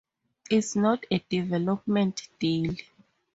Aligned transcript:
It's 0.49 0.75
not 0.75 1.05
a 1.11 1.19
development 1.29 2.27
deal. 2.39 2.73